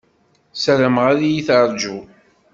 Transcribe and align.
Ssarameɣ 0.55 1.05
ad 1.13 1.19
iyi-teṛju. 1.27 1.97